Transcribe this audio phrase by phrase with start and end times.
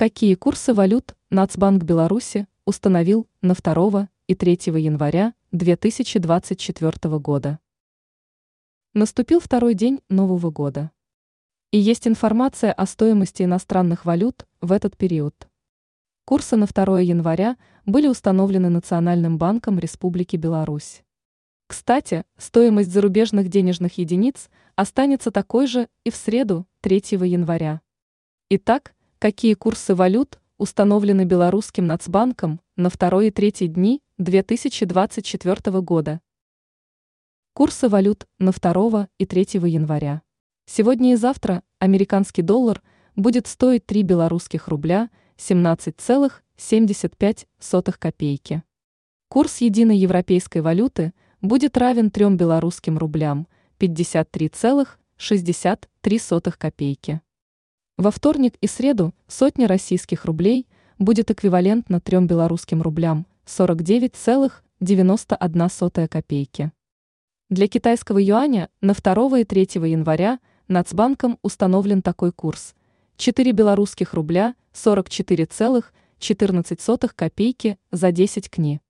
[0.00, 7.58] Какие курсы валют Нацбанк Беларуси установил на 2 и 3 января 2024 года?
[8.94, 10.90] Наступил второй день Нового года.
[11.70, 15.50] И есть информация о стоимости иностранных валют в этот период.
[16.24, 21.02] Курсы на 2 января были установлены Национальным банком Республики Беларусь.
[21.66, 27.82] Кстати, стоимость зарубежных денежных единиц останется такой же и в среду, 3 января.
[28.48, 36.22] Итак, Какие курсы валют установлены Белорусским Нацбанком на 2 и 3 дни 2024 года?
[37.52, 40.22] Курсы валют на 2 и 3 января.
[40.64, 42.80] Сегодня и завтра американский доллар
[43.14, 48.62] будет стоить 3 белорусских рубля 17,75 копейки.
[49.28, 53.46] Курс единой европейской валюты будет равен 3 белорусским рублям
[53.78, 57.20] 53,63 копейки.
[58.00, 60.66] Во вторник и среду сотня российских рублей
[60.98, 66.72] будет эквивалентна 3 белорусским рублям 49,91 копейки.
[67.50, 72.74] Для китайского юаня на 2 и 3 января Нацбанком установлен такой курс–
[73.18, 78.80] 4 белорусских рубля 44,14 копейки за 10 кни.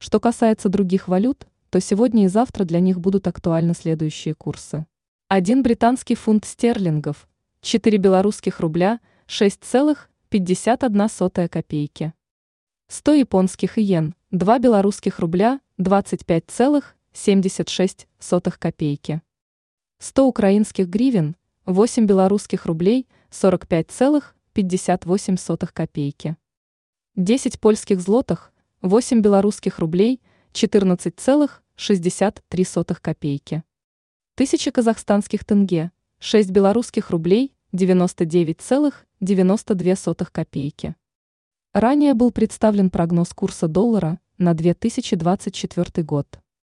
[0.00, 4.84] Что касается других валют, то сегодня и завтра для них будут актуальны следующие курсы.
[5.28, 7.28] 1 британский фунт стерлингов–
[7.62, 12.12] 4 белорусских рубля 6,51 копейки.
[12.88, 19.22] 100 японских иен, 2 белорусских рубля 25,76 копейки.
[20.00, 26.36] 100 украинских гривен, 8 белорусских рублей 45,58 копейки.
[27.14, 30.20] 10 польских злотых, 8 белорусских рублей
[30.52, 33.62] 14,63 копейки.
[34.34, 35.92] 1000 казахстанских тенге,
[36.24, 40.94] 6 белорусских рублей 99,92 копейки.
[41.72, 46.38] Ранее был представлен прогноз курса доллара на 2024 год.